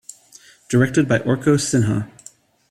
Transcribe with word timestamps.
Directed 0.67 1.07
by 1.07 1.19
Orko 1.19 1.59
Sinha. 1.59 2.09